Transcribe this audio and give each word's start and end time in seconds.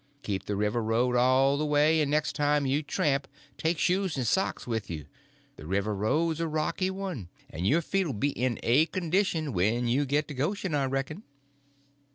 Keep 0.23 0.47
the 0.47 0.55
river 0.55 0.81
road 0.81 1.15
all 1.15 1.57
the 1.59 1.65
way, 1.67 2.01
and 2.01 2.09
next 2.09 2.35
time 2.35 2.65
you 2.65 2.81
tramp 2.81 3.27
take 3.55 3.77
shoes 3.77 4.17
and 4.17 4.25
socks 4.25 4.65
with 4.65 4.89
you. 4.89 5.05
The 5.57 5.67
river 5.67 5.93
road's 5.93 6.39
a 6.39 6.47
rocky 6.47 6.89
one, 6.89 7.29
and 7.51 7.67
your 7.67 7.81
feet'll 7.83 8.13
be 8.13 8.31
in 8.31 8.57
a 8.63 8.87
condition 8.87 9.53
when 9.53 9.87
you 9.87 10.07
get 10.07 10.27
to 10.29 10.33
Goshen, 10.33 10.73
I 10.73 10.85
reckon." 10.85 11.21